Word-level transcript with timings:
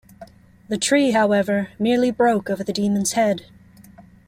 The 0.67 0.79
tree, 0.79 1.11
however, 1.11 1.69
merely 1.77 2.09
broke 2.09 2.49
over 2.49 2.63
the 2.63 2.73
demon's 2.73 3.11
head. 3.11 3.45